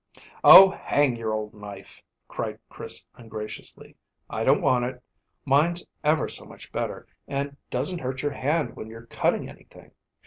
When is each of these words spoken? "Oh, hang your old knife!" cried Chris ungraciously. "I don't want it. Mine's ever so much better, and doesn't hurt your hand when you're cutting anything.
"Oh, 0.43 0.71
hang 0.71 1.15
your 1.15 1.31
old 1.31 1.53
knife!" 1.53 2.01
cried 2.27 2.57
Chris 2.69 3.07
ungraciously. 3.13 3.95
"I 4.31 4.43
don't 4.43 4.63
want 4.63 4.85
it. 4.85 5.03
Mine's 5.45 5.85
ever 6.03 6.27
so 6.27 6.43
much 6.43 6.71
better, 6.71 7.05
and 7.27 7.55
doesn't 7.69 7.99
hurt 8.01 8.23
your 8.23 8.31
hand 8.31 8.75
when 8.75 8.87
you're 8.87 9.05
cutting 9.05 9.47
anything. 9.47 9.91